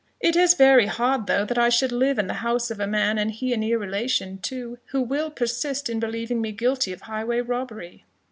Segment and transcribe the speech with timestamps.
[0.19, 3.19] "It is very hard, though, that I should live in the house of a man,
[3.19, 7.05] and he a near relation too, who will persist in believing me guilty of a
[7.05, 8.05] highway robbery."